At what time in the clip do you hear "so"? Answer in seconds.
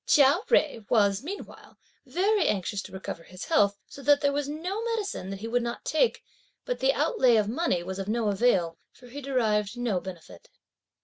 3.87-4.01